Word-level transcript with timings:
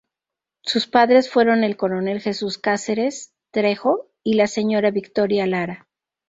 Sus 0.63 0.87
padres 0.87 1.29
fueron 1.29 1.63
el 1.63 1.77
coronel 1.77 2.21
Jesús 2.21 2.57
Cáceres 2.57 3.35
Trejo 3.51 4.09
y 4.23 4.33
la 4.33 4.47
señora 4.47 4.89
Victoria 4.89 5.45
Lara. 5.45 5.87